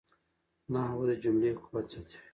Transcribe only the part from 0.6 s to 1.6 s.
نحوه د جملې